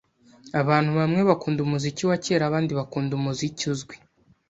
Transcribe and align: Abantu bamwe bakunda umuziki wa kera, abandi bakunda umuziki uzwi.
Abantu 0.61 0.91
bamwe 0.99 1.21
bakunda 1.29 1.59
umuziki 1.63 2.03
wa 2.09 2.17
kera, 2.25 2.43
abandi 2.45 2.71
bakunda 2.79 3.11
umuziki 3.15 3.63
uzwi. 3.73 3.95